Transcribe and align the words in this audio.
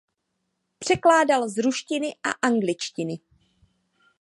Překládal 0.79 1.49
z 1.49 1.57
ruštiny 1.57 2.15
a 2.23 2.47
angličtiny. 2.47 3.19